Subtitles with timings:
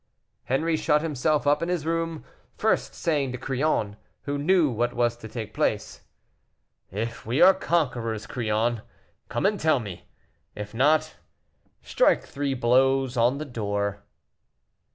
[0.45, 2.25] Henri shut himself up in his own room,
[2.57, 6.01] first saying to Crillon, who knew what was to take place,
[6.91, 8.81] "If we are conquerors, Crillon,
[9.29, 10.07] come and tell me;
[10.55, 11.17] if not,
[11.83, 14.01] strike three blows on the door."